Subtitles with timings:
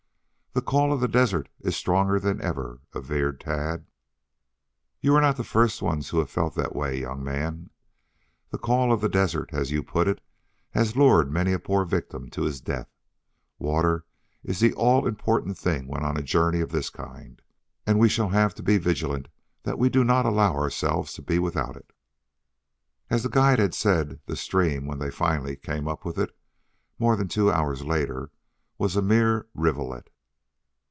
[0.53, 3.85] "The call of the desert is stronger than ever," averred Tad.
[4.99, 7.69] "You are not the first ones who have felt that way, young man.
[8.49, 10.19] 'The call of the desert,' as you put it,
[10.71, 12.89] has lured many a poor victim to his death.
[13.59, 14.03] Water
[14.43, 17.41] is the all important thing when on a journey of this kind,
[17.87, 19.29] and we shall have to be vigilant
[19.63, 21.93] that we do not allow ourselves to be without it."
[23.09, 26.37] As the guide had said, the stream, when they finally came up with it
[26.99, 28.31] more than two hours later,
[28.77, 30.09] was a mere rivulet.